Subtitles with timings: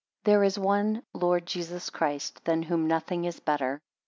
[0.25, 3.83] 11 There is one Lord Jesus Christ, than whom nothing is better.